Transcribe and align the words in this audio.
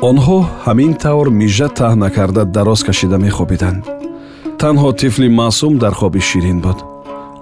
онҳо 0.00 0.38
ҳамин 0.66 0.92
тавр 1.02 1.28
мижа 1.40 1.68
таҳна 1.80 2.08
карда 2.16 2.42
дароз 2.56 2.80
кашида 2.88 3.18
мехобиданд 3.26 3.82
танҳо 4.62 4.90
тифли 5.00 5.28
маъсум 5.28 5.74
дар 5.82 5.94
хоби 6.00 6.20
ширин 6.28 6.58
буд. 6.60 6.78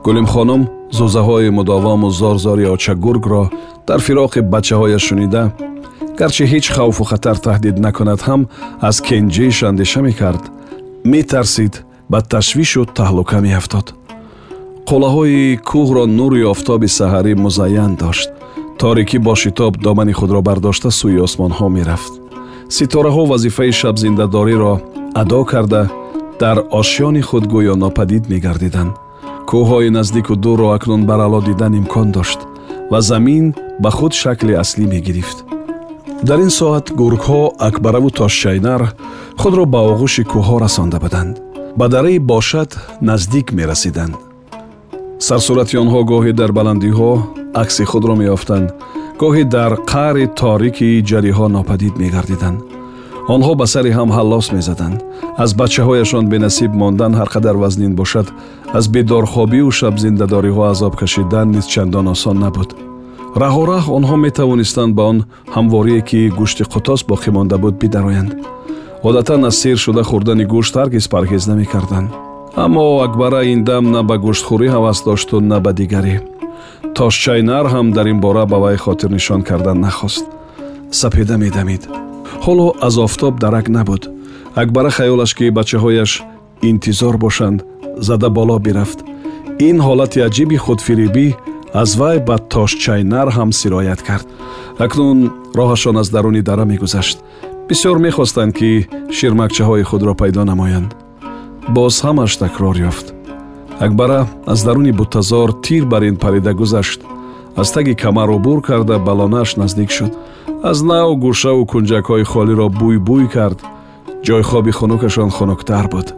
Гулимхонум 0.05 0.62
зӯзаҳои 0.98 1.50
мудовому 1.58 2.11
зорзори 2.20 2.66
очагургро 2.75 3.44
дар 3.89 4.00
фироқи 4.06 4.41
бачаҳояш 4.53 5.03
шунида 5.08 5.42
гарчи 6.19 6.44
ҳеҷ 6.53 6.66
хавфу 6.75 7.05
хатар 7.11 7.36
таҳдид 7.47 7.77
накунад 7.86 8.20
ҳам 8.28 8.41
аз 8.88 8.97
кенҷаиш 9.06 9.59
андеша 9.70 10.00
мекард 10.09 10.42
метарсид 11.12 11.75
ба 12.12 12.19
ташвишу 12.33 12.83
таҳлука 12.98 13.38
меафтод. 13.47 13.86
Қулаҳои 14.88 15.59
кӯҳро 15.70 16.05
нури 16.19 16.42
офтоби 16.55 16.88
саҳарӣ 16.98 17.33
музайян 17.44 17.92
дошт. 18.03 18.28
Торикӣ 18.81 19.19
бо 19.27 19.34
шитоб 19.42 19.72
домани 19.86 20.14
худро 20.19 20.41
бардошта 20.48 20.91
сӯи 20.98 21.19
осмонҳо 21.27 21.69
мерафт 21.78 22.12
ситораҳо 22.69 23.22
вазифаи 23.33 23.72
шабзиндадориро 23.81 24.75
адо 25.22 25.45
карда 25.45 25.83
дар 26.41 26.56
ошёни 26.81 27.22
худ 27.28 27.45
гӯё 27.53 27.75
нопадид 27.83 28.25
мегардиданд 28.33 28.92
кӯҳҳои 29.50 29.89
наздику 29.98 30.34
дурро 30.45 30.69
акнун 30.77 31.03
барало 31.11 31.41
дидан 31.48 31.72
имкон 31.81 32.09
дошт 32.17 32.41
ва 32.91 33.00
замин 33.00 33.55
ба 33.83 33.91
худ 33.91 34.12
шакли 34.22 34.55
аслӣ 34.62 34.84
мегирифт. 34.94 35.39
Дар 36.28 36.39
ин 36.47 36.50
соат 36.50 36.87
гургҳо 37.00 37.42
акбараву 37.69 38.11
тошчайнар 38.20 38.83
худро 39.41 39.64
ба 39.75 39.81
оғӯши 39.92 40.22
кӯҳҳо 40.33 40.56
расонда 40.64 40.98
буданд. 41.05 41.34
Ба 41.78 41.87
дараи 41.89 42.19
бошад 42.19 42.70
наздик 43.09 43.47
мерасиданд. 43.59 44.14
Сарсурати 45.28 45.77
онҳо 45.83 46.00
гоҳе 46.11 46.33
дар 46.41 46.50
баландиҳо 46.59 47.12
акси 47.62 47.84
худро 47.91 48.14
меёфтанд 48.20 48.69
гоҳе 49.20 49.45
дар 49.56 49.72
қаъри 49.92 50.27
торики 50.41 50.89
ҷариҳо 51.11 51.47
нопадид 51.56 51.95
мегардиданд. 52.03 52.59
Онҳо 53.34 53.53
ба 53.61 53.67
сари 53.72 53.91
ҳам 53.98 54.11
ҳаллос 54.17 54.47
мезаданд. 54.56 54.98
Аз 55.45 55.50
бачаҳояшон 55.61 56.25
бенасиб 56.33 56.70
мондан 56.83 57.12
ҳар 57.19 57.28
қадар 57.34 57.56
вазнин 57.62 57.92
бошад. 58.00 58.27
Аз 58.78 58.84
бедорхобию 58.94 59.69
шабзиндадориҳо 59.78 60.62
азоб 60.72 60.94
кашидан 61.00 61.47
низ 61.54 61.66
чандон 61.72 62.06
осон 62.15 62.37
набуд. 62.44 62.71
Раҳораҳ 63.43 63.84
онҳо 63.99 64.16
метавонистанд 64.27 64.93
ба 64.99 65.03
он 65.12 65.19
ҳамворие 65.54 66.00
ки 66.09 66.21
гӯшти 66.38 66.65
қутос 66.72 67.00
боқӣ 67.10 67.31
монда 67.37 67.56
буд 67.65 67.75
бидароянд. 67.83 68.31
Одатан 69.09 69.41
аз 69.48 69.56
сир 69.60 69.77
шуда 69.84 70.03
хӯрдани 70.10 70.44
гӯшт 70.53 70.75
ҳаргиз 70.81 71.04
парҳез 71.15 71.43
намекарданд. 71.50 72.09
Аммо 72.65 72.84
акбара 73.06 73.41
ин 73.53 73.60
дам 73.69 73.84
на 73.94 74.00
ба 74.09 74.16
гӯштхӯрӣ 74.25 74.69
ҳавас 74.75 74.98
дошту 75.09 75.34
на 75.50 75.59
ба 75.65 75.72
дигарӣ 75.81 76.16
тошчайнар 76.94 77.66
ҳам 77.75 77.87
дар 77.97 78.06
ин 78.12 78.21
бора 78.21 78.44
ба 78.47 78.59
вай 78.65 78.77
хотирнишон 78.77 79.43
кардан 79.43 79.81
нахост. 79.81 80.25
сапеда 80.91 81.37
медамид. 81.44 81.82
ҳоло 82.44 82.66
аз 82.87 82.94
офтоб 83.06 83.34
дарак 83.41 83.69
набуд. 83.69 84.03
акбара 84.62 84.91
хаёлаш 84.91 85.32
ки 85.38 85.50
бачаҳояш 85.59 86.12
интизор 86.71 87.15
бошанд 87.25 87.59
зада 88.06 88.28
боло 88.31 88.59
бирафт. 88.66 88.99
ин 89.69 89.77
ҳолати 89.87 90.19
аҷиби 90.28 90.56
худфиребӣ 90.65 91.27
аз 91.82 91.91
вай 92.00 92.19
ба 92.28 92.37
тошчайнар 92.54 93.28
ҳам 93.37 93.50
сироят 93.60 94.00
кард. 94.09 94.27
акнун 94.84 95.19
роҳашон 95.59 95.97
аз 96.03 96.09
даруни 96.15 96.43
дара 96.43 96.65
мегузашт. 96.65 97.19
бисёр 97.69 97.97
мехостанд 98.06 98.53
ки 98.59 98.71
ширмакчаҳои 99.16 99.83
худро 99.91 100.15
пайдо 100.21 100.43
намоянд. 100.44 100.91
боз 101.77 101.94
ҳамаш 102.06 102.33
такрор 102.43 102.77
ёфт 102.91 103.16
акбара 103.81 104.26
аз 104.47 104.64
даруни 104.64 104.92
буттазор 104.92 105.53
тир 105.62 105.84
бар 105.84 106.03
ин 106.03 106.16
парида 106.16 106.54
гузашт. 106.54 107.00
Аз 107.56 107.72
таги 107.72 107.94
камар 107.94 108.28
убур 108.28 108.62
карда 108.62 108.98
ба 108.98 109.12
лонааш 109.12 109.56
наздик 109.56 109.91
шуд. 109.91 110.12
Аз 110.62 110.82
нав 110.82 111.16
гӯшаву 111.16 111.66
кунҷакҳои 111.66 112.25
холиро 112.25 112.66
бӯй-бӯй 112.81 113.28
кард. 113.32 113.59
Ҷойхоби 114.25 114.72
хунукашон 114.72 115.31
хунуктар 115.31 115.88
буд. 115.88 116.15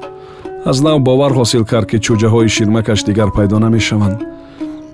Аз 0.64 0.80
нав 0.80 1.00
бовар 1.00 1.32
ҳосил 1.32 1.64
кард 1.64 1.86
ки 1.90 1.98
чӯҷаҳои 1.98 2.48
ширмакаш 2.48 3.04
дигар 3.04 3.30
пайдо 3.36 3.58
намешаванд. 3.58 4.18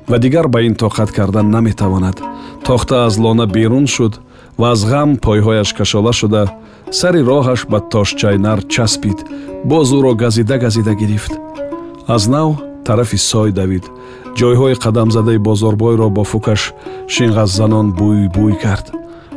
Ва 0.08 0.18
дигар 0.18 0.48
ба 0.48 0.62
ин 0.62 0.74
тоқат 0.74 1.10
кардан 1.12 1.50
наметавонад. 1.50 2.16
Тохта 2.64 3.04
аз 3.06 3.18
лона 3.18 3.46
берун 3.46 3.86
шуд 3.86 4.20
ва 4.58 4.70
аз 4.72 4.80
ғам 4.90 5.10
пойҳояш 5.24 5.72
кашола 5.78 6.12
шуда. 6.12 6.44
Сари 6.90 7.20
роҳаш 7.30 7.60
ба 7.70 7.78
тошчайнар 7.92 8.60
часпид. 8.72 9.18
Боз 9.64 9.92
ӯро 9.92 10.12
газида 10.22 10.56
газида 10.58 10.94
гирифт 10.94 11.43
аз 12.06 12.26
нав 12.28 12.56
тарафи 12.84 13.18
сой 13.18 13.52
давид 13.52 13.84
ҷойҳои 14.38 14.74
қадамзадаи 14.84 15.38
бозорбойро 15.38 16.08
бо 16.16 16.22
фукаш 16.30 16.62
шинғаззанон 17.14 17.86
бӯй-бӯй 17.98 18.54
кард. 18.64 18.86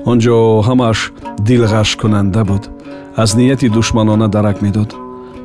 Он 0.10 0.18
ҷо 0.24 0.38
ҳамааш 0.68 1.00
дилғашкунанда 1.48 2.42
буд. 2.50 2.64
Аз 3.24 3.30
нияти 3.40 3.68
душманона 3.70 4.28
дарак 4.36 4.58
медод. 4.66 4.90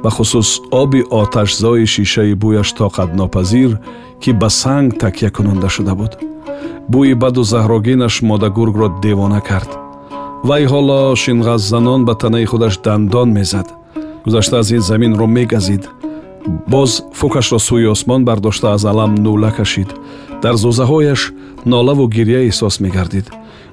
Бахусус 0.04 0.50
оби 0.82 1.00
оташзои 1.20 1.86
шишаи 1.94 2.34
бӯяш 2.42 2.68
тоқатнопазир 2.78 3.72
ки 4.22 4.30
ба 4.40 4.48
санг 4.60 4.98
такя 5.02 5.30
кунанда 5.36 5.68
шуда 5.74 5.94
буд. 6.00 6.12
Бӯи 6.92 7.14
баду 7.22 7.42
заҳрогинаш 7.52 8.14
модагургро 8.30 8.88
девона 9.04 9.40
кард. 9.48 9.70
Вай 10.48 10.62
ҳоло 10.72 11.00
шинғаззанон 11.22 12.00
ба 12.08 12.14
танаи 12.22 12.46
худаш 12.50 12.74
дандон 12.84 13.28
мезад. 13.38 13.68
Гузашта 14.24 14.58
аз 14.58 14.70
ин 14.76 14.80
заминро 14.80 15.26
мегазид 15.26 15.84
боз 16.46 17.02
фукашро 17.18 17.58
сӯи 17.58 17.86
осмон 17.94 18.24
бардошта 18.24 18.68
аз 18.74 18.84
алам 18.84 19.12
нӯла 19.24 19.50
кашид. 19.56 19.90
Дар 20.42 20.54
зӯзаҳояш 20.62 21.20
нолаву 21.64 22.06
гирья 22.08 22.40
эҳсос 22.48 22.74
мегардид. 22.84 23.26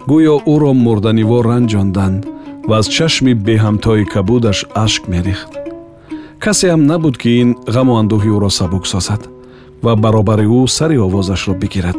Гӯё 0.09 0.35
ӯро 0.53 0.71
мурданивор 0.85 1.43
ранҷонданд 1.51 2.21
ва 2.69 2.77
аз 2.81 2.87
чашми 2.95 3.33
беҳамтои 3.47 4.03
кабудаш 4.13 4.59
ашк 4.83 5.03
мерехт. 5.13 5.51
Касе 6.43 6.67
ҳам 6.71 6.81
набуд 6.91 7.15
ки 7.21 7.29
ин 7.41 7.49
ғаму 7.75 7.93
андӯҳи 8.01 8.29
ӯро 8.37 8.49
сабук 8.59 8.85
созад 8.93 9.21
ва 9.83 9.93
баробари 10.03 10.47
ӯ 10.59 10.67
сари 10.77 10.97
овозашро 11.07 11.53
бигирад. 11.61 11.97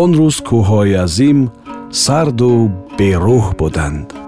Он 0.00 0.10
рӯз 0.18 0.36
кӯҳҳои 0.48 0.94
азим 1.04 1.38
сарду 2.04 2.50
берӯҳ 2.98 3.44
буданд 3.58 4.23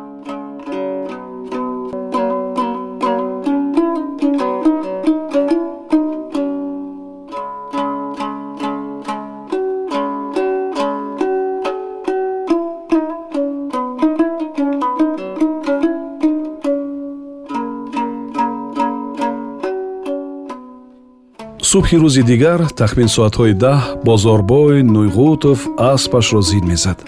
субҳи 21.76 21.96
рӯзи 22.04 22.22
дигар 22.32 22.60
тахмин 22.80 23.08
соатҳои 23.16 23.54
даҳ 23.64 23.80
бозорбой 24.08 24.76
нуйғутов 24.94 25.58
аспашро 25.92 26.40
зид 26.50 26.64
мезад. 26.72 26.98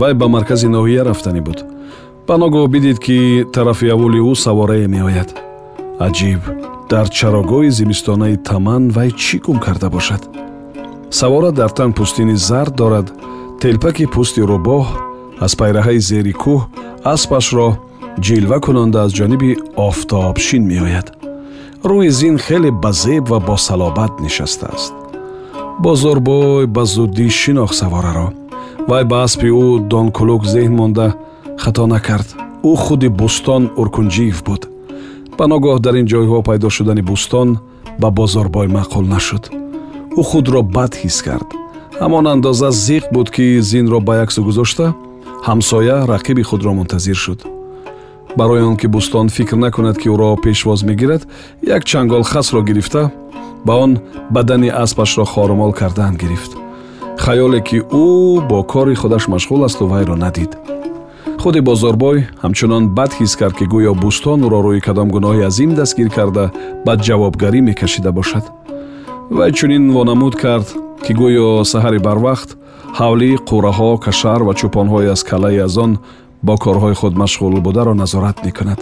Вай 0.00 0.12
ба 0.20 0.26
маркази 0.34 0.68
ноҳия 0.76 1.02
рафтанӣ 1.08 1.40
буд. 1.46 1.58
Ба 2.26 2.34
ногоҳ 2.42 2.64
бидид 2.74 2.98
ки 3.04 3.18
тарафи 3.54 3.86
аввули 3.94 4.20
ӯ 4.30 4.32
саворае 4.44 4.86
меояд. 4.94 5.30
Аҷиб 6.06 6.42
дар 6.92 7.06
чарогоҳи 7.18 7.70
зимистонаи 7.78 8.36
таман 8.48 8.82
вай 8.96 9.10
чӣ 9.22 9.36
гум 9.44 9.58
карда 9.64 9.88
бошад? 9.96 10.22
Савора 11.18 11.50
дар 11.60 11.70
тан 11.78 11.90
пӯстини 11.96 12.36
зард 12.48 12.72
дорад. 12.80 13.06
Телпаки 13.62 14.04
пӯсти 14.14 14.40
рӯбоҳ 14.50 14.84
аз 15.44 15.52
пайраҳаи 15.60 16.00
зери 16.08 16.34
кӯҳ 16.42 16.60
аспашро 17.14 17.68
ҷилва 18.24 18.58
кунонда 18.64 18.98
аз 19.04 19.10
ҷониби 19.18 19.50
офтоб 19.88 20.36
шин 20.46 20.64
меояд 20.72 21.06
рӯи 21.88 22.10
зин 22.10 22.36
хеле 22.38 22.70
ба 22.82 22.90
зеб 22.92 23.24
ва 23.30 23.38
босалобат 23.40 24.12
нишастааст 24.20 24.92
бозорбой 25.82 26.66
ба 26.66 26.84
зуддӣ 26.84 27.28
шинохт 27.28 27.74
савораро. 27.74 28.28
Вай 28.88 29.04
ба 29.04 29.22
аспи 29.26 29.48
ӯ 29.64 29.88
донкулук 29.90 30.42
зеҳн 30.52 30.74
монда 30.78 31.06
хато 31.62 31.86
накард. 31.86 32.28
Ӯ 32.70 32.72
худи 32.82 33.08
бӯстон 33.20 33.62
уркунҷиев 33.80 34.38
буд. 34.46 34.62
Ба 35.38 35.44
ногоҳ 35.52 35.76
дар 35.84 35.94
ин 36.00 36.06
ҷойҳо 36.12 36.38
пайдо 36.48 36.68
шудани 36.76 37.02
бӯстон 37.10 37.48
ба 38.00 38.08
бозорбой 38.18 38.66
маъқул 38.76 39.04
нашуд. 39.14 39.44
Ӯ 40.20 40.22
худро 40.30 40.60
бад 40.76 40.92
ҳис 41.02 41.18
кард. 41.26 41.48
Ҳамон 42.00 42.24
андоза 42.34 42.70
зиқ 42.86 43.04
буд 43.14 43.28
ки 43.34 43.44
зинро 43.70 43.98
ба 44.06 44.14
яксу 44.24 44.40
гузошта 44.48 44.86
ҳамсоя 45.48 45.96
рақиби 46.12 46.42
худро 46.48 46.72
мунтазир 46.78 47.18
шуд 47.24 47.40
барои 48.36 48.62
он 48.62 48.76
ки 48.76 48.86
бӯстон 48.86 49.28
фикр 49.28 49.56
накунад 49.56 49.98
ки 49.98 50.08
ӯро 50.08 50.36
пешвоз 50.42 50.82
мегирад 50.82 51.26
як 51.62 51.84
чангол 51.84 52.22
хасро 52.22 52.62
гирифта 52.62 53.10
ба 53.64 53.74
он 53.74 54.00
бадани 54.30 54.68
аспашро 54.68 55.24
хорумол 55.24 55.72
кардан 55.72 56.16
гирифт. 56.16 56.52
Хаёле 57.18 57.60
ки 57.60 57.76
ӯ 57.76 58.48
бо 58.48 58.62
кори 58.62 58.94
худаш 58.94 59.28
машғул 59.28 59.64
асту 59.64 59.86
вайро 59.86 60.16
надид. 60.16 60.56
Худи 61.38 61.60
бозорбой 61.60 62.26
ҳамчунон 62.42 62.88
бад 62.88 63.12
ҳис 63.18 63.36
кард 63.36 63.54
ки 63.58 63.64
гӯё 63.64 63.92
бӯстон 63.94 64.40
ӯро 64.46 64.60
рӯи 64.66 64.80
кадом 64.80 65.08
гуноҳи 65.10 65.46
азим 65.46 65.74
дастгир 65.74 66.08
карда 66.10 66.52
ба 66.86 66.92
ҷавобгарӣ 66.96 67.60
мекашида 67.60 68.12
бошад. 68.12 68.44
Вай 69.30 69.52
чунин 69.52 69.92
вонамуд 69.92 70.34
кард 70.36 70.66
ки 71.04 71.12
гӯё 71.20 71.64
саҳари 71.72 72.00
барвақт 72.06 72.50
ҳавлӣ 72.98 73.30
қурраҳо 73.48 73.90
кашар 74.04 74.40
ва 74.46 74.52
чӯпонҳои 74.58 75.10
аз 75.14 75.22
калаи 75.30 75.58
аз 75.66 75.76
он 75.84 75.92
бо 76.42 76.54
корҳои 76.56 76.94
худ 76.94 77.14
машғул 77.22 77.60
бударо 77.60 77.94
назорат 77.94 78.44
мекунад. 78.44 78.80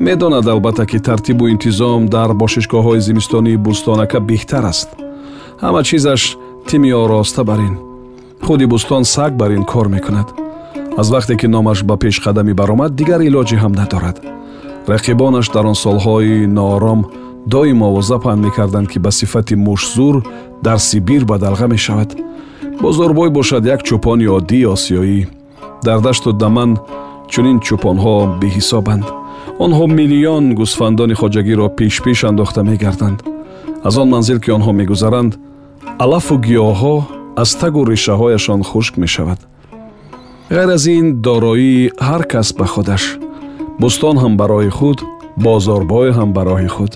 Медонад 0.00 0.46
албатта 0.46 0.86
ки 0.86 0.98
тартибу 0.98 1.48
интизом 1.48 2.08
дар 2.08 2.30
бошишгоҳҳои 2.30 3.00
зимистонии 3.00 3.56
бӯстонака 3.56 4.18
беҳтар 4.20 4.64
аст. 4.72 4.88
Ҳама 5.62 5.82
чизаш 5.82 6.36
тими 6.68 6.92
ороста 6.92 7.44
бар 7.44 7.60
ин. 7.68 7.74
Худи 8.44 8.64
бӯстон 8.64 9.04
саг 9.04 9.32
бар 9.36 9.50
ин 9.50 9.64
кор 9.64 9.86
мекунад. 9.88 10.28
Аз 10.96 11.10
вақте 11.10 11.36
ки 11.36 11.46
номаш 11.46 11.84
ба 11.84 11.94
пешқадамӣ 11.96 12.52
баромад 12.54 12.94
дигар 12.94 13.20
илоҷе 13.20 13.56
ҳам 13.62 13.72
надорад. 13.80 14.16
Рақибонаш 14.88 15.46
дар 15.54 15.64
он 15.66 15.74
солҳои 15.74 16.46
ноором 16.46 17.00
доим 17.46 17.82
овоза 17.82 18.16
паҳн 18.24 18.40
мекарданд 18.46 18.88
ки 18.92 18.98
ба 18.98 19.10
сифати 19.10 19.54
мушзур 19.54 20.24
дар 20.62 20.78
сибир 20.78 21.22
бадалға 21.24 21.66
мешавад. 21.68 22.10
Бозорбой 22.82 23.30
бошад 23.30 23.64
як 23.66 23.80
чӯпони 23.82 24.26
оддии 24.36 24.66
осиёӣ 24.74 25.41
дар 25.86 26.00
дашту 26.00 26.32
даман 26.32 26.70
чунин 27.32 27.58
чӯпонҳо 27.66 28.14
беҳисобанд. 28.40 29.04
Онҳо 29.64 29.84
миллион 29.98 30.44
гӯсфандони 30.58 31.14
хоҷагиро 31.20 31.66
пешпеш 31.78 32.18
андохта 32.30 32.60
мегарданд. 32.70 33.18
Аз 33.88 33.94
он 34.02 34.08
манзил 34.14 34.38
ки 34.44 34.50
онҳо 34.56 34.72
мегузаранд 34.80 35.32
алафу 36.04 36.34
гиёҳҳо 36.46 36.96
аз 37.42 37.50
тагу 37.60 37.80
решаҳояшон 37.92 38.60
хушк 38.70 38.94
мешавад. 39.04 39.40
Ғайр 40.56 40.70
аз 40.76 40.84
ин 40.86 41.06
дороии 41.26 41.90
ҳар 42.08 42.22
кас 42.32 42.48
ба 42.58 42.66
худаш. 42.72 43.04
Бӯстон 43.80 44.16
ҳам 44.22 44.34
барои 44.40 44.70
худ 44.78 44.98
бозорбой 45.36 46.08
ҳам 46.18 46.30
барои 46.38 46.68
худ. 46.76 46.92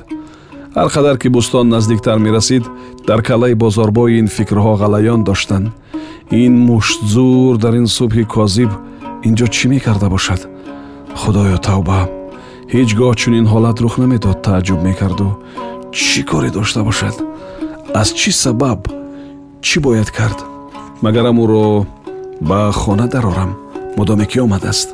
Ҳар 0.76 0.88
қадар 0.94 1.16
ки 1.22 1.28
бӯстон 1.36 1.66
наздиктар 1.74 2.18
мерасид 2.26 2.64
дар 3.08 3.20
калаи 3.28 3.54
бозорбой 3.54 4.10
ин 4.20 4.26
фикрҳо 4.36 4.72
ғалаён 4.82 5.20
доштанд 5.28 5.66
ин 6.30 6.58
муштзур 6.66 7.58
дар 7.58 7.74
ин 7.74 7.86
субҳи 7.86 8.24
козиб 8.24 8.70
ин 9.26 9.34
ҷо 9.38 9.46
чӣ 9.54 9.68
мекарда 9.68 10.08
бошад? 10.08 10.40
Худоё 11.20 11.58
тавба. 11.68 12.00
Ҳеҷ 12.72 12.90
гоҳ 12.98 13.12
чунин 13.20 13.46
ҳолат 13.52 13.76
рух 13.84 13.94
намедод 14.02 14.38
тааҷҷуб 14.46 14.80
мекарду. 14.88 15.28
Чӣ 15.92 16.20
коре 16.30 16.50
дошта 16.50 16.80
бошад? 16.88 17.14
Аз 18.00 18.08
чӣ 18.18 18.30
сабаб? 18.42 18.80
Чӣ 19.66 19.76
бояд 19.86 20.10
кард? 20.10 20.38
Магарам 21.04 21.38
ӯро 21.44 21.86
ба 22.48 22.60
хона 22.80 23.06
дарорам. 23.12 23.50
Мудоме 23.96 24.26
ки 24.30 24.38
омадааст. 24.46 24.88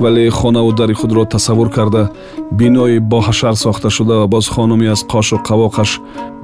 Вале 0.00 0.30
хонаву 0.30 0.72
дари 0.72 0.94
худро 0.94 1.24
тасаввур 1.24 1.70
карда 1.70 2.10
бинои 2.52 2.98
боҳашар 3.12 3.54
сохта 3.54 3.90
шуда 3.90 4.14
ва 4.20 4.26
боз 4.26 4.46
хонуми 4.48 4.86
аз 4.86 5.00
қошу 5.12 5.36
қавоқаш 5.48 5.90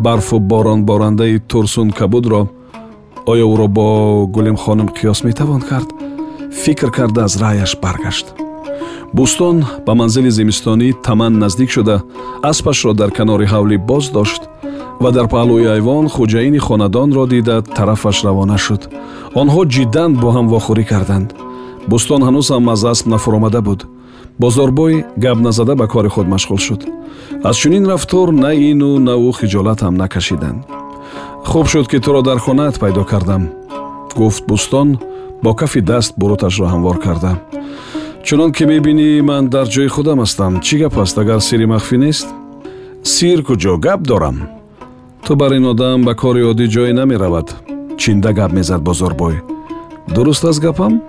барфу 0.05 0.38
борон 0.38 0.81
борандаи 0.85 1.38
турсун 1.38 1.91
кабудро 1.91 2.49
оё 3.26 3.47
ӯро 3.55 3.69
бо 3.69 4.26
гулим 4.26 4.56
хонум 4.56 4.88
қиёс 4.88 5.25
метавон 5.26 5.61
кард. 5.61 5.88
Фикр 6.53 6.91
карда 6.91 7.25
аз 7.25 7.41
раъяш 7.41 7.76
баргашт. 7.82 8.26
Бӯстон 9.17 9.65
ба 9.87 9.94
манзили 9.94 10.31
зимистонӣ 10.31 10.93
таман 11.03 11.38
наздик 11.38 11.71
шуда. 11.71 12.03
Аспашро 12.43 12.93
дар 12.94 13.11
канори 13.11 13.47
ҳавлӣ 13.47 13.76
боз 13.79 14.11
дошт 14.11 14.43
ва 15.00 15.11
дар 15.12 15.26
паҳлӯи 15.35 15.67
айвон 15.75 16.06
хуҷаини 16.15 16.59
хонадонро 16.59 17.26
дида 17.26 17.62
тарафаш 17.76 18.25
равона 18.25 18.59
шуд. 18.59 18.82
Онҳо 19.41 19.61
ҷиддан 19.75 20.11
бо 20.21 20.29
ҳам 20.37 20.47
вохӯрӣ 20.53 20.85
карданд. 20.93 21.29
Бӯстон 21.91 22.21
ҳанӯз 22.26 22.47
ҳам 22.55 22.69
аз 22.73 22.85
асп 22.93 23.06
нафуромада 23.06 23.61
буд. 23.62 23.81
Бозорбой 24.38 25.05
гап 25.17 25.38
назада 25.47 25.75
ба 25.81 25.87
кори 25.87 26.09
худ 26.15 26.26
машғул 26.35 26.59
шуд. 26.67 26.81
Аз 27.49 27.56
чунин 27.61 27.85
рафтор 27.91 28.29
на 28.44 28.50
ину 28.71 28.91
на 29.06 29.15
ӯ 29.29 29.31
хиҷолат 29.38 29.79
ҳам 29.85 29.94
накашиданд 30.03 30.83
хуб 31.50 31.67
шуд 31.69 31.87
ки 31.88 31.99
туро 31.99 32.23
дар 32.23 32.38
хонаат 32.38 32.79
пайдо 32.81 33.05
кардам. 33.05 33.43
Гуфт 34.17 34.44
бӯстон 34.49 34.99
бо 35.43 35.55
кафи 35.55 35.81
даст 35.81 36.12
буруташро 36.17 36.67
ҳамвор 36.67 36.99
карда. 37.05 37.32
Чунон 38.25 38.52
ки 38.52 38.64
мебинӣ 38.64 39.23
ман 39.23 39.49
дар 39.49 39.67
ҷои 39.75 39.88
худам 39.88 40.19
ҳастам. 40.20 40.61
Чӣ 40.64 40.75
гап 40.82 40.99
аст 40.99 41.19
агар 41.19 41.41
сири 41.41 41.67
махфӣ 41.67 41.96
нест? 41.99 42.26
Сир 43.02 43.38
куҷо? 43.46 43.73
Гап 43.87 44.00
дорам. 44.11 44.37
Ту 45.25 45.37
бар 45.37 45.52
ин 45.58 45.67
одам 45.73 46.05
ба 46.05 46.14
кори 46.14 46.43
оддӣ 46.50 46.67
ҷое 46.75 46.93
намеравад. 46.93 47.49
Чинда 48.00 48.32
гап 48.32 48.52
мезад 48.52 48.82
бозорбой 48.82 49.37
дуруст 50.08 50.44
аст 50.44 50.61
гапам? 50.61 51.02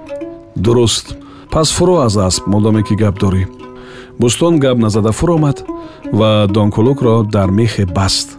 Дуруст. 0.55 1.15
Пас 1.51 1.71
фурӯ 1.71 2.05
аз 2.05 2.17
асп 2.17 2.47
модоме 2.47 2.83
ки 2.83 2.95
гап 2.95 3.19
дорӣ. 3.19 3.47
Бӯстон 4.19 4.59
гап 4.59 4.77
назада 4.77 5.11
фуромад 5.11 5.65
ва 6.13 6.47
донкулукро 6.49 7.23
дар 7.23 7.49
мехе 7.51 7.85
баст 7.85 8.37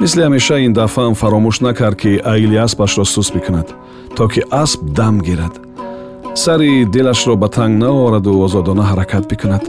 мисли 0.00 0.22
ҳамеша 0.22 0.56
ин 0.66 0.72
дафъаам 0.72 1.14
фаромӯш 1.20 1.56
накард 1.66 1.96
ки 2.02 2.20
айли 2.32 2.56
аспашро 2.66 3.04
сус 3.04 3.28
бикунад 3.32 3.68
то 4.16 4.28
ки 4.28 4.42
асп 4.50 4.80
дам 4.98 5.20
гирад. 5.20 5.54
Сари 6.34 6.84
дилашро 6.84 7.36
ба 7.36 7.48
танг 7.48 7.78
наовараду 7.82 8.42
озодона 8.44 8.84
ҳаракат 8.90 9.24
бикунад. 9.30 9.64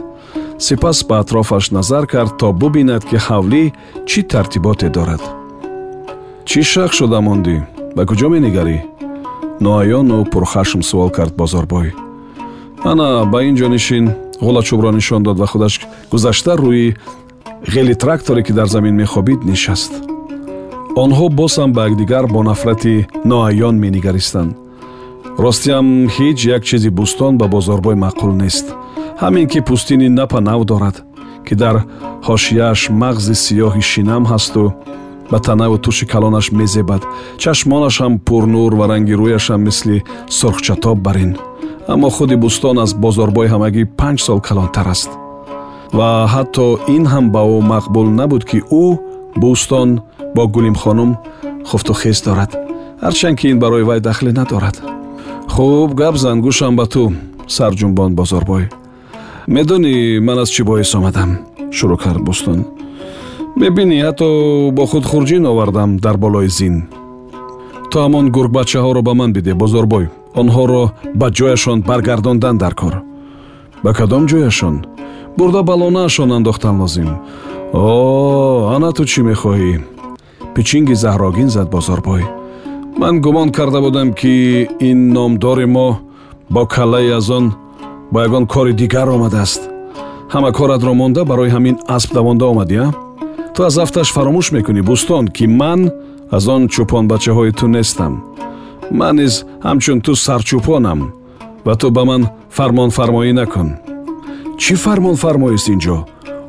Сипас 0.58 1.04
ба 1.08 1.18
атрофаш 1.20 1.70
назар 1.70 2.06
кард 2.06 2.32
то 2.38 2.52
бубинад 2.52 3.04
ки 3.04 3.16
ҳавлӣ 3.16 3.72
чӣ 4.08 4.20
тартиботе 4.30 4.88
дорад. 4.96 5.22
Чӣ 6.48 6.62
шах 6.72 6.92
шуда 6.98 7.20
мондӣ? 7.26 7.56
Ба 7.96 8.02
куҷо 8.08 8.28
менигарӣ 8.34 8.78
ноаёну 9.64 10.24
пурхашм 10.32 10.82
суол 10.82 11.10
кард 11.10 11.32
бозорбой. 11.40 11.88
Ана 12.90 13.08
ба 13.32 13.38
ин 13.48 13.54
ҷо 13.60 13.68
нишин 13.74 14.04
ғула 14.44 14.62
чӯбро 14.68 14.90
нишон 14.92 15.22
дод 15.22 15.38
ва 15.38 15.46
худаш 15.46 15.74
гузашта 16.12 16.52
рӯи 16.62 16.96
ғели 17.74 17.94
тракторе 18.02 18.42
ки 18.42 18.52
дар 18.52 18.68
замин 18.74 18.94
мехобид 18.94 19.44
нишаст 19.44 20.07
онҳо 20.96 21.28
босам 21.28 21.72
ба 21.72 21.86
якдигар 21.88 22.26
бо 22.26 22.42
нафрати 22.42 23.06
ноаён 23.24 23.74
менигаристанд. 23.84 24.56
Ростиам 25.38 26.08
ҳеҷ 26.16 26.38
як 26.56 26.62
чизи 26.68 26.90
бӯстон 26.98 27.32
ба 27.40 27.46
бозорбой 27.48 27.94
маъқул 27.94 28.32
нест. 28.42 28.66
Ҳамин 29.22 29.46
ки 29.52 29.60
пӯстини 29.68 30.08
напа 30.08 30.40
нав 30.40 30.64
дорад 30.64 30.96
ки 31.46 31.54
дар 31.54 31.76
ҳошияаш 32.28 32.80
мағзи 33.02 33.34
сиёҳи 33.44 33.82
шинам 33.90 34.24
ҳасту 34.32 34.64
ба 35.30 35.38
танаву 35.46 35.78
туши 35.78 36.04
калонаш 36.12 36.46
мезебад. 36.52 37.02
Чашмонаш 37.42 37.96
ҳам 38.02 38.14
пурнур 38.26 38.72
ва 38.78 38.84
ранги 38.88 39.14
рӯяшам 39.20 39.60
мисли 39.66 40.04
сурхчатоб 40.38 40.98
барин 41.06 41.32
аммо 41.92 42.08
худи 42.10 42.36
бӯстон 42.44 42.76
аз 42.84 42.90
бозорбой 43.04 43.46
ҳамагӣ 43.52 43.82
панҷ 43.98 44.18
сол 44.26 44.40
калонтар 44.48 44.88
аст. 44.94 45.10
Ва 45.98 46.10
ҳатто 46.34 46.66
ин 46.96 47.04
ҳам 47.12 47.26
ба 47.34 47.42
ӯ 47.54 47.58
мақбул 47.72 48.08
набуд 48.20 48.42
ки 48.50 48.58
ӯ 48.84 48.86
бӯстон 49.42 49.90
бо 50.34 50.42
гулимхонум 50.54 51.10
хуфту 51.68 51.92
хез 51.94 52.22
дорад. 52.22 52.50
Ҳарчанд 53.02 53.36
ки 53.38 53.46
ин 53.48 53.58
барои 53.58 53.82
вай 53.82 54.00
дахле 54.00 54.32
надорад. 54.32 54.76
Хуб 55.48 55.94
гап 55.94 56.16
зан 56.16 56.40
гӯшам 56.42 56.76
ба 56.76 56.86
ту 56.86 57.12
сарҷунбон 57.46 58.14
бозорбой 58.14 58.64
медонӣ 59.54 60.20
ман 60.26 60.38
аз 60.42 60.50
чӣ 60.54 60.62
боис 60.68 60.94
омадам 60.98 61.30
шурӯъ 61.76 61.96
кард 62.04 62.22
бӯстон 62.28 62.60
мебинӣ 63.60 63.96
ҳатто 64.06 64.28
бо 64.76 64.84
худ 64.90 65.04
хурҷин 65.10 65.44
овардам 65.50 65.90
дар 66.04 66.16
болои 66.24 66.48
зин. 66.58 66.74
То 67.90 67.96
ҳамон 68.04 68.26
гургбачаҳоро 68.36 69.00
ба 69.08 69.12
ман 69.20 69.30
бидеҳ 69.36 69.56
бозорбой 69.62 70.04
онҳоро 70.40 70.82
ба 71.20 71.26
ҷояшон 71.36 71.78
баргардондан 71.88 72.56
дар 72.62 72.74
кор. 72.80 72.94
Ба 73.84 73.90
кадом 73.98 74.24
ҷояшон? 74.30 74.74
Бурда 75.36 75.62
балонаашон 75.70 76.30
андохтан 76.36 76.74
лозим. 76.80 77.10
О 77.72 78.72
ана 78.74 78.90
ту 78.96 79.02
чӣ 79.10 79.20
мехоҳӣ 79.28 79.72
пичинги 80.58 80.94
заҳрогин 81.04 81.48
зад 81.56 81.70
бозорбой 81.70 82.22
ман 83.00 83.20
гумон 83.20 83.48
карда 83.56 83.80
будам 83.80 84.08
ки 84.12 84.68
ин 84.80 85.12
номдори 85.12 85.66
мо 85.66 85.88
бо 86.50 86.66
каллаи 86.66 87.10
аз 87.18 87.30
он 87.30 87.54
бо 88.12 88.20
ягон 88.20 88.46
кори 88.46 88.72
дигар 88.72 89.08
омадааст. 89.08 89.62
Ҳама 90.32 90.50
коратро 90.52 90.94
монда 90.94 91.24
барои 91.24 91.50
ҳамин 91.56 91.76
асп 91.96 92.12
давонда 92.12 92.44
омадӣ 92.52 92.76
а? 92.86 92.88
Ту 93.54 93.62
аз 93.68 93.78
афташ 93.78 94.08
фаромӯш 94.16 94.46
мекунӣ 94.52 94.82
бӯстон 94.88 95.24
ки 95.36 95.46
ман 95.46 95.80
аз 96.36 96.48
он 96.48 96.62
чӯпонбачаҳои 96.74 97.52
ту 97.58 97.66
нестам. 97.66 98.12
Ман 98.90 99.16
низ 99.16 99.34
ҳамчун 99.66 99.98
ту 100.04 100.12
сарчӯпонам 100.24 101.00
ва 101.66 101.74
ту 101.80 101.86
ба 101.96 102.02
ман 102.10 102.22
фармонфармоӣ 102.56 103.32
накун. 103.40 103.68
Чӣ 104.62 104.74
фармонфармоист 104.84 105.68
ин 105.72 105.78
ҷо 105.84 105.96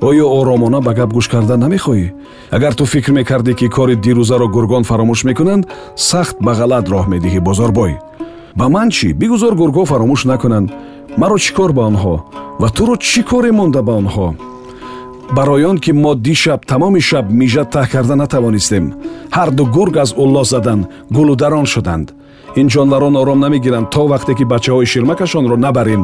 оё 0.02 0.26
оромона 0.40 0.80
ба 0.82 0.94
гап 0.94 1.14
гӯш 1.14 1.28
кардан 1.28 1.60
намехоҳӣ. 1.60 2.14
Агар 2.52 2.74
ту 2.74 2.86
фикр 2.86 3.12
мекардӣ 3.12 3.54
ки 3.60 3.68
кори 3.76 3.96
дирӯзаро 3.96 4.48
гургон 4.56 4.84
фаромӯш 4.90 5.22
мекунанд 5.30 5.64
сахт 5.96 6.38
ба 6.46 6.52
ғалат 6.60 6.86
роҳ 6.94 7.06
медиҳӣ 7.14 7.40
бозорбой. 7.48 7.94
Ба 8.60 8.66
ман 8.70 8.90
чӣ? 8.96 9.08
Бигузор 9.22 9.54
гургҳо 9.62 9.84
фаромӯш 9.92 10.22
накунанд. 10.32 10.70
Маро 11.18 11.38
чӣ 11.44 11.52
кор 11.58 11.72
ба 11.78 11.82
онҳо? 11.90 12.16
Ва 12.62 12.70
туро 12.76 12.96
чӣ 13.08 13.22
коре 13.30 13.52
монда 13.52 13.82
ба 13.88 13.94
онҳо? 14.02 14.28
Барои 15.36 15.64
он 15.72 15.78
ки 15.84 15.92
мо 15.92 16.12
дишаб 16.16 16.66
тамоми 16.72 17.02
шаб 17.10 17.26
мижа 17.40 17.64
таҳ 17.74 17.88
карда 17.94 18.16
натавонистем. 18.16 18.86
Ҳарду 19.38 19.64
гург 19.76 19.96
аз 20.04 20.12
улло 20.24 20.44
задан 20.44 20.80
гулударон 21.16 21.66
шуданд. 21.74 22.08
Ин 22.60 22.68
ҷонварон 22.74 23.16
ором 23.22 23.40
намегиранд 23.46 23.90
то 23.94 24.02
вақте 24.14 24.34
ки 24.38 24.44
бачаҳои 24.54 24.86
ширмакашонро 24.94 25.58
набарем. 25.66 26.04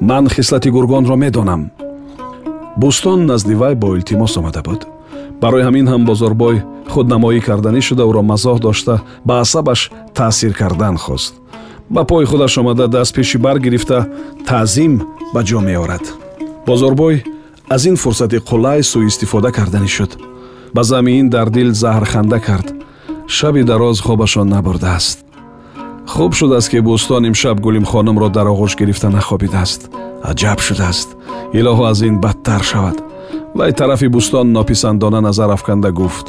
Ман 0.00 0.24
хислати 0.34 0.68
гургонро 0.76 1.16
медонам 1.16 1.62
бӯстон 2.76 3.26
назди 3.26 3.54
вай 3.54 3.74
бо 3.74 3.96
илтимос 3.96 4.36
омада 4.36 4.62
буд. 4.62 4.86
Барои 5.40 5.62
ҳамин 5.62 5.86
ҳам 5.92 6.02
бозорбой 6.04 6.62
худнамоӣ 6.92 7.40
карданӣ 7.48 7.80
шуда 7.88 8.04
ӯро 8.10 8.22
мазоҳ 8.32 8.58
дошта 8.66 8.94
ба 9.24 9.34
асабаш 9.44 9.80
таъсир 10.14 10.52
кардан 10.60 10.96
хост. 11.04 11.34
Ба 11.90 12.04
пои 12.04 12.24
худаш 12.24 12.58
омада 12.58 12.86
даст 12.88 13.14
пеши 13.14 13.38
бар 13.38 13.58
гирифта 13.58 13.98
таъзим 14.46 15.02
ба 15.34 15.40
ҷо 15.48 15.60
меорад. 15.60 16.04
Бозорбой 16.66 17.24
аз 17.68 17.84
ин 17.84 17.96
фурсати 17.96 18.38
қуллаи 18.48 18.82
сӯистифода 18.90 19.50
карданӣ 19.52 19.88
шуд. 19.88 20.12
Ба 20.74 20.82
замин 20.82 21.28
дар 21.28 21.50
дил 21.50 21.70
заҳрханда 21.82 22.38
кард. 22.40 22.68
Шаби 23.26 23.62
дароз 23.62 24.00
хобашон 24.00 24.48
набурдааст. 24.48 25.18
Хуб 26.06 26.34
шудааст 26.34 26.68
ки 26.70 26.78
бӯстон 26.88 27.26
имшаб 27.28 27.60
гулимхонумро 27.60 28.28
дар 28.28 28.46
оғӯш 28.46 28.72
гирифта 28.80 29.08
нахобидааст 29.10 29.82
аҷаб 30.30 30.58
шудааст. 30.66 31.08
Илоҳо 31.58 31.84
аз 31.92 32.00
ин 32.08 32.16
бадтар 32.24 32.62
шавад. 32.70 32.98
Вай 33.54 33.72
тарафи 33.72 34.08
бӯстон 34.14 34.46
нописандона 34.56 35.20
назар 35.20 35.50
афканда 35.56 35.90
гуфт. 35.92 36.26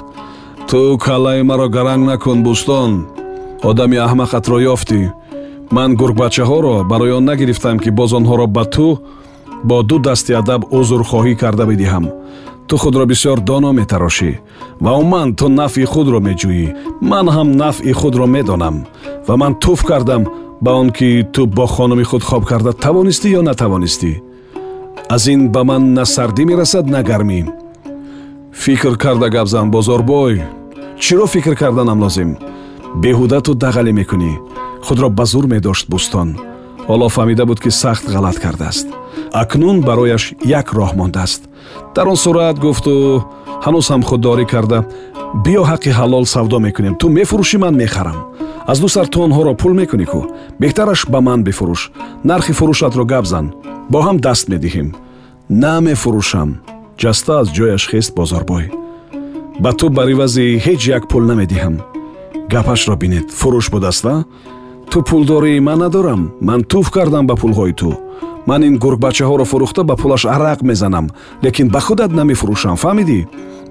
Ту 0.70 0.98
каллаи 1.06 1.42
маро 1.50 1.68
гаранг 1.76 2.04
накун 2.10 2.40
бӯстон. 2.48 2.92
Одами 3.70 3.98
аҳмақатро 4.06 4.58
ёфтӣ 4.74 5.02
ман 5.76 5.90
гургбачаҳоро 6.00 6.76
барои 6.92 7.12
он 7.18 7.26
нагирифтам 7.26 7.78
ки 7.84 7.90
боз 7.90 8.12
онҳоро 8.20 8.46
ба 8.56 8.64
ту 8.74 8.88
бо 9.64 9.78
ду 9.90 9.98
дасти 10.00 10.34
адаб 10.42 10.62
узрхоҳӣ 10.78 11.34
карда 11.42 11.66
бидиҳам. 11.72 12.06
Ту 12.68 12.78
худро 12.78 13.06
бисёр 13.12 13.38
доно 13.50 13.72
метарошӣ 13.80 14.32
ва 14.84 14.92
умуман 15.02 15.36
ту 15.38 15.46
нафъи 15.60 15.86
худро 15.94 16.20
меҷӯӣ. 16.28 16.68
Ман 17.12 17.28
ҳам 17.36 17.50
нафъи 17.62 17.94
худро 18.00 18.26
медонам 18.36 18.76
ва 19.28 19.34
ман 19.42 19.54
туф 19.64 19.80
кардам 19.90 20.24
ба 20.64 20.72
он 20.76 20.92
ки 20.92 21.28
ту 21.34 21.46
бо 21.46 21.66
хонуми 21.68 22.04
худ 22.04 22.24
хоб 22.24 22.46
карда 22.46 22.72
тавонистӣ 22.72 23.28
ё 23.38 23.42
натавонистӣ? 23.42 24.22
Аз 25.10 25.28
ин 25.28 25.52
ба 25.52 25.64
ман 25.64 25.94
на 25.94 26.06
сардӣ 26.06 26.44
мерасад 26.46 26.86
на 26.88 27.04
гармӣ. 27.04 27.40
Фикр 28.54 28.96
карда 28.98 29.30
гап 29.30 29.48
зан 29.48 29.72
бозорбой 29.72 30.42
чиро 31.00 31.26
фикр 31.28 31.56
карданам 31.56 32.00
лозим? 32.04 32.38
Беҳуда 33.04 33.42
ту 33.42 33.52
дағалӣ 33.64 33.92
мекунӣ. 34.00 34.32
Худро 34.86 35.10
ба 35.10 35.26
зур 35.26 35.46
медошт 35.54 35.86
бӯстон. 35.92 36.30
Ҳоло 36.88 37.08
фаҳмида 37.16 37.44
буд 37.46 37.60
ки 37.60 37.70
сахт 37.70 38.06
ғалат 38.08 38.38
кардааст. 38.40 38.88
Акнун 39.34 39.82
барояш 39.82 40.34
як 40.46 40.68
роҳ 40.78 40.96
мондааст. 40.96 41.42
Дар 41.96 42.08
он 42.08 42.16
сурат 42.16 42.58
гуфту 42.60 42.94
ҳанӯз 43.66 43.88
ҳам 43.92 44.02
худдорӣ 44.10 44.46
карда 44.54 44.80
биё 45.34 45.64
ҳаққи 45.72 45.92
ҳалол 46.00 46.26
савдо 46.26 46.60
мекунем. 46.60 46.96
Ту 47.02 47.10
мефурӯшӣ 47.10 47.58
ман 47.58 47.76
мехарам. 47.76 48.18
Аз 48.72 48.80
ду 48.80 48.88
сар 48.88 49.08
ту 49.08 49.18
онҳоро 49.26 49.54
пул 49.62 49.74
мекунӣ 49.80 50.06
кӯ 50.12 50.22
беҳтараш 50.62 51.02
ба 51.14 51.20
ман 51.28 51.40
бифурӯш. 51.48 51.82
Нархи 52.30 52.54
фурӯшатро 52.60 53.04
гап 53.12 53.26
зан. 53.32 53.46
Бо 53.92 54.00
ҳам 54.06 54.18
даст 54.26 54.46
медиҳем. 54.54 54.90
На 55.50 55.74
мефурӯшам 55.86 56.50
ҷаста 57.02 57.34
аз 57.42 57.48
ҷояш 57.56 57.84
хест 57.92 58.12
бозорбой. 58.18 58.66
Ба 59.64 59.72
ту 59.80 59.86
бар 59.98 60.08
ивази 60.14 60.46
ҳеҷ 60.66 60.82
як 60.98 61.04
пул 61.12 61.24
намедиҳам. 61.30 61.76
Гапашро 62.52 62.96
бинед. 63.04 63.28
Фурӯш 63.40 63.68
будааста 63.74 64.14
ту 64.92 64.98
пулдории 65.08 65.60
ман 65.68 65.80
надорам. 65.80 66.22
Ман 66.48 66.62
туф 66.72 66.88
кардам 66.96 67.26
ба 67.28 67.36
пулҳои 67.42 67.74
ту 67.80 67.90
ман 68.48 68.62
ин 68.68 68.76
гургбачаҳоро 68.84 69.46
фурӯхта 69.52 69.82
ба 69.90 69.96
пулаш 70.02 70.24
арақ 70.36 70.60
мезанам 70.70 71.06
лекин 71.44 71.68
ба 71.74 71.80
худат 71.86 72.12
намефурӯшам 72.20 72.76
фаҳмидӣ? 72.84 73.20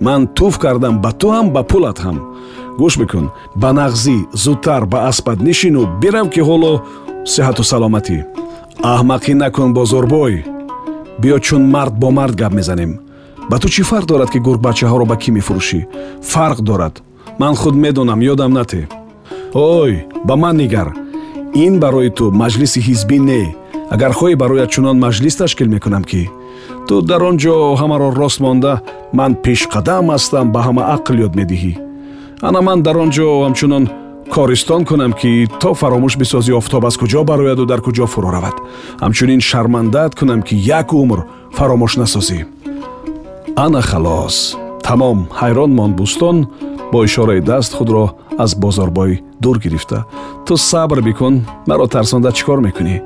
Ман 0.07 0.21
туф 0.37 0.55
кардам 0.63 0.95
ба 1.05 1.11
ту 1.21 1.29
ҳам 1.35 1.47
ба 1.55 1.63
пулат 1.71 1.99
ҳам. 2.05 2.19
Гӯш 2.81 2.95
бикун 3.01 3.27
ба 3.61 3.71
нағзӣ 3.79 4.17
зудтар 4.43 4.83
ба 4.93 4.99
аспат 5.11 5.39
нишину 5.47 5.83
бирав 6.01 6.27
ки 6.35 6.41
ҳоло 6.49 6.73
сиҳату 7.33 7.63
саломатӣ. 7.71 8.19
Аҳмақӣ 8.93 9.33
накун 9.43 9.71
бозорбой. 9.79 10.35
Биё 11.21 11.39
чун 11.47 11.63
мард 11.75 11.95
бо 12.03 12.09
мард 12.19 12.35
гап 12.41 12.53
мезанем. 12.59 12.93
Ба 13.51 13.57
ту 13.63 13.69
чӣ 13.75 13.83
фарқ 13.91 14.07
дорад 14.11 14.31
ки 14.33 14.39
гургбачаҳоро 14.47 15.05
ба 15.11 15.17
кӣ 15.23 15.31
мефурӯшӣ 15.37 15.81
фарқ 16.33 16.59
дорад. 16.69 16.95
Ман 17.41 17.55
худ 17.61 17.75
медонам 17.83 18.21
ёдам 18.33 18.53
нате. 18.59 18.89
Ой 19.55 19.93
ба 20.27 20.35
ман 20.43 20.57
нигар. 20.57 20.89
Ин 21.65 21.75
барои 21.83 22.11
ту 22.17 22.25
маҷлиси 22.41 22.81
ҳизбӣ 22.89 23.19
не 23.29 23.43
агар 23.95 24.13
хоҳӣ 24.19 24.35
барояд 24.43 24.71
чунон 24.75 24.97
маҷлис 25.05 25.35
ташкил 25.41 25.69
мекунам 25.75 26.05
ки 26.11 26.23
ту 26.89 26.95
дар 27.11 27.23
он 27.31 27.37
ҷо 27.43 27.55
ҳамаро 27.81 28.09
рост 28.21 28.39
монда 28.45 28.73
ман 29.19 29.33
пешқадам 29.45 30.05
ҳастам 30.15 30.47
ба 30.55 30.61
ҳама 30.67 30.83
ақл 30.97 31.17
ёд 31.27 31.33
медиҳӣ. 31.41 31.73
Ана 32.49 32.61
ман 32.67 32.79
дар 32.87 32.97
он 33.05 33.11
ҷо 33.17 33.27
ҳамчунон 33.45 33.85
користон 34.35 34.83
кунам 34.91 35.13
ки 35.21 35.31
то 35.61 35.71
фаромӯш 35.81 36.15
бисозӣ 36.21 36.53
офтоб 36.61 36.85
аз 36.89 36.97
куҷо 37.01 37.21
барояду 37.31 37.65
дар 37.67 37.81
куҷо 37.87 38.07
фурӯ 38.13 38.31
равад. 38.37 38.57
Ҳамчунин 39.03 39.41
шармандаат 39.49 40.13
кунам 40.19 40.41
ки 40.47 40.55
як 40.79 40.89
умр 41.03 41.21
фаромӯш 41.57 41.93
насозӣ. 42.03 42.39
Ана 43.65 43.81
халос 43.91 44.37
тамом 44.87 45.19
ҳайрон 45.41 45.71
монд 45.79 45.95
бӯстон 46.01 46.37
бо 46.93 46.99
ишораи 47.09 47.41
даст 47.51 47.73
худро 47.79 48.05
аз 48.45 48.51
бозорбой 48.63 49.23
дур 49.43 49.57
гирифта. 49.65 49.99
Ту 50.47 50.57
сабр 50.57 50.99
бикун 51.09 51.35
маро 51.69 51.87
тарсонда 51.95 52.31
чӣ 52.37 52.43
кор 52.49 52.61
мекунӣ 52.67 52.97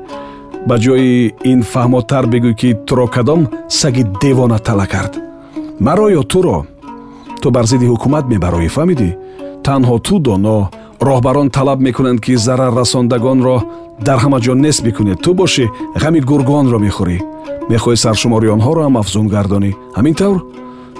ба 0.69 0.77
ҷои 0.85 1.33
ин 1.53 1.61
фаҳмотар 1.73 2.25
бигӯй 2.33 2.55
ки 2.61 2.71
туро 2.87 3.07
кадом 3.15 3.41
саги 3.69 4.03
девона 4.23 4.59
тала 4.67 4.87
кард. 4.93 5.13
Маро 5.87 6.07
ё 6.21 6.23
туро? 6.33 6.67
Ту 7.41 7.51
бар 7.51 7.65
зидди 7.71 7.87
ҳукумат 7.93 8.25
мебароӣ 8.33 8.69
фаҳмидӣ? 8.77 9.11
Танҳо 9.67 9.97
ту 10.07 10.15
доно 10.27 10.57
роҳбарон 11.07 11.49
талаб 11.57 11.79
мекунанд 11.87 12.21
ки 12.25 12.33
зараррасондагонро 12.47 13.57
дар 14.07 14.19
ҳама 14.25 14.39
ҷо 14.45 14.55
нест 14.65 14.81
бикунед 14.87 15.19
ту 15.25 15.31
бошӣ 15.41 15.65
ғами 16.03 16.21
гургонро 16.31 16.79
мехӯрӣ. 16.87 17.19
Мехоҳӣ 17.71 17.97
саршумори 18.05 18.49
онҳоро 18.57 18.81
ҳам 18.87 18.97
афзун 19.03 19.27
гардонӣ. 19.35 19.71
Ҳамин 19.97 20.15
тавр 20.21 20.39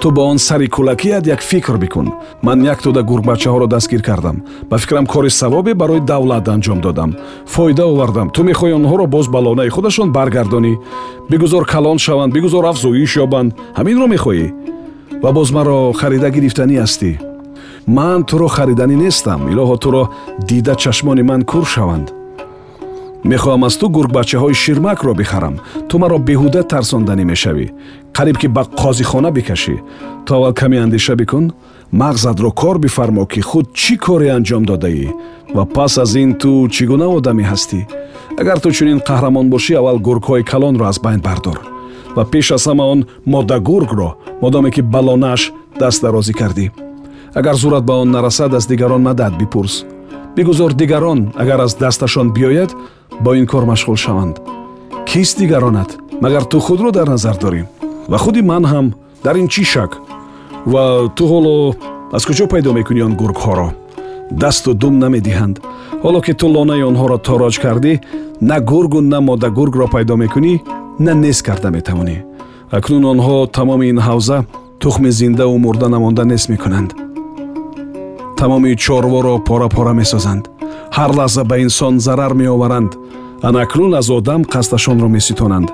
ту 0.01 0.11
бо 0.11 0.23
он 0.23 0.39
сари 0.39 0.67
кӯлакият 0.67 1.27
як 1.27 1.41
фикр 1.41 1.77
бикун. 1.77 2.13
Ман 2.43 2.65
як 2.65 2.83
тӯда 2.83 3.03
гургбачаҳоро 3.03 3.67
дастгир 3.67 4.03
кардам. 4.03 4.43
Ба 4.71 4.79
фикрам 4.79 5.07
кори 5.07 5.31
савобе 5.31 5.75
барои 5.75 6.01
давлат 6.01 6.49
анҷом 6.49 6.81
додам. 6.81 7.17
Фоида 7.47 7.85
овардам. 7.87 8.31
Ту 8.31 8.43
мехоҳӣ 8.43 8.75
онҳоро 8.75 9.07
боз 9.07 9.29
ба 9.29 9.39
лонаи 9.39 9.69
худашон 9.69 10.13
баргардонӣ. 10.13 10.75
Бигузор 11.31 11.65
калон 11.67 11.99
шаванд 11.99 12.33
бигузор 12.33 12.65
афзоиш 12.65 13.17
ёбанд. 13.17 13.55
Ҳаминро 13.79 14.07
мехоҳӣ? 14.15 14.47
Ва 15.23 15.33
боз 15.33 15.51
маро 15.51 15.93
харида 15.93 16.31
гирифтанӣ 16.31 16.77
ҳастӣ? 16.83 17.11
Ман 17.87 18.25
туро 18.25 18.49
хариданӣ 18.49 18.97
нестам. 19.05 19.41
Илоҳо 19.53 19.77
туро 19.85 20.03
дида 20.49 20.75
чашмони 20.75 21.23
ман 21.23 21.43
кур 21.43 21.65
шаванд 21.75 22.16
мехоҳам 23.25 23.65
аз 23.65 23.77
ту 23.77 23.89
гургбачаҳои 23.89 24.55
ширмакро 24.55 25.15
бихарам. 25.15 25.55
Ту 25.89 25.99
маро 25.99 26.19
беҳуда 26.19 26.63
тарсонданӣ 26.73 27.25
мешавӣ. 27.33 27.67
Қариб 28.17 28.37
ки 28.39 28.49
ба 28.49 28.63
қозихона 28.81 29.31
бикашӣ. 29.31 29.77
То 30.27 30.35
аввал 30.37 30.55
каме 30.55 30.79
андеша 30.81 31.15
бикун. 31.17 31.53
Мағзатро 31.93 32.51
кор 32.61 32.79
бифармо 32.79 33.27
ки 33.27 33.41
худ 33.41 33.67
чӣ 33.75 33.97
коре 33.97 34.29
анҷом 34.37 34.65
додаӣ? 34.71 35.09
Ва 35.55 35.65
пас 35.65 35.99
аз 35.99 36.15
ин 36.15 36.35
ту 36.41 36.69
чӣ 36.75 36.87
гуна 36.87 37.07
одамӣ 37.17 37.45
ҳастӣ 37.51 37.81
агар 38.41 38.59
ту 38.61 38.71
чунин 38.77 38.99
қаҳрамон 39.09 39.47
бошӣ 39.55 39.73
аввал 39.77 39.99
гургҳои 40.07 40.45
калонро 40.51 40.85
аз 40.85 40.99
байн 41.05 41.21
бардор. 41.21 41.59
Ва 42.17 42.25
пеш 42.33 42.51
аз 42.57 42.67
ҳама 42.67 42.85
он 42.93 43.01
моддагургро 43.27 44.11
модоме 44.43 44.71
ки 44.71 44.83
балонааш 44.83 45.53
даст 45.81 46.03
дарозӣ 46.03 46.33
кардӣ. 46.41 46.67
Агар 47.35 47.55
зурат 47.55 47.85
ба 47.85 47.95
он 48.03 48.11
нарасад 48.11 48.55
аз 48.55 48.67
дигарон 48.67 49.03
мадад 49.03 49.33
бипурс 49.39 49.85
бигузор 50.37 50.73
дигарон 50.75 51.33
агар 51.35 51.61
аз 51.61 51.75
дасташон 51.75 52.33
биёяд 52.33 52.71
бо 53.21 53.35
ин 53.35 53.47
кор 53.47 53.65
машғул 53.65 53.97
шаванд. 53.97 54.37
Кист 55.07 55.39
дигаронат 55.39 55.97
магар 56.21 56.45
ту 56.45 56.61
худро 56.61 56.93
дар 56.93 57.09
назар 57.09 57.37
дорӣ. 57.37 57.65
Ва 58.09 58.19
худи 58.19 58.43
ман 58.43 58.65
ҳам 58.65 58.95
дар 59.25 59.37
ин 59.37 59.49
чӣ 59.49 59.65
шак? 59.65 59.97
Ва 60.67 61.09
ту 61.17 61.25
ҳоло 61.25 61.75
аз 62.13 62.27
куҷо 62.27 62.47
пайдо 62.49 62.73
мекунӣ 62.73 63.03
он 63.03 63.15
гургҳоро? 63.17 63.69
Дасту 64.31 64.75
дум 64.75 64.95
намедиҳанд. 64.99 65.57
Ҳоло 66.05 66.21
ки 66.21 66.33
ту 66.35 66.47
лонаи 66.55 66.83
онҳоро 66.91 67.19
тороҷ 67.27 67.57
кардӣ 67.65 68.01
на 68.41 68.61
гургу 68.61 69.01
на 69.01 69.21
модагургро 69.21 69.87
пайдо 69.95 70.17
мекунӣ 70.17 70.61
на 70.99 71.13
нест 71.15 71.43
карда 71.47 71.71
метавонӣ. 71.71 72.17
Акнун 72.71 73.05
онҳо 73.13 73.47
тамоми 73.57 73.87
ин 73.93 73.99
ҳавза 73.99 74.39
тухми 74.81 75.11
зиндаву 75.11 75.57
мурда 75.59 75.89
намонда 75.89 76.25
нест 76.25 76.49
мекунанд 76.49 77.06
тамоми 78.41 78.77
чорворо 78.85 79.35
пора 79.49 79.69
пора 79.69 79.93
месозанд. 80.01 80.45
Ҳар 80.97 81.11
лаҳза 81.19 81.43
ба 81.51 81.57
инсон 81.67 81.95
зарар 82.07 82.33
меоваранд. 82.41 82.93
Анакнун 83.49 83.93
аз 84.01 84.09
одам 84.19 84.43
қасдашонро 84.53 85.09
меситонанд. 85.17 85.69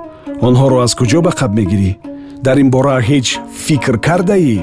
Онҳоро 0.47 0.77
аз 0.87 0.93
куҷо 0.99 1.21
ба 1.27 1.33
қаб 1.41 1.53
мегирӣ? 1.59 1.91
Дар 2.45 2.57
ин 2.63 2.69
бора 2.75 2.97
ҳеҷ 3.09 3.27
фикр 3.65 3.97
кардаӣ? 4.07 4.59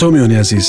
Сомиёни 0.00 0.36
азиз 0.44 0.68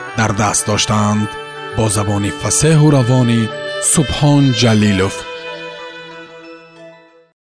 در 0.21 0.27
دست 0.27 0.67
داشتند 0.67 1.27
با 1.77 1.89
زبان 1.89 2.29
فسه 2.29 2.77
و 2.77 2.91
روان 2.91 3.49
سبحان 3.83 4.53
جلیلوف. 4.53 5.30